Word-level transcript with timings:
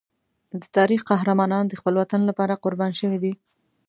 د 0.61 0.63
تاریخ 0.77 1.01
قهرمانان 1.11 1.63
د 1.67 1.73
خپل 1.79 1.93
وطن 2.01 2.21
لپاره 2.29 2.61
قربان 2.63 2.91
شوي 2.99 3.17
دي. 3.23 3.33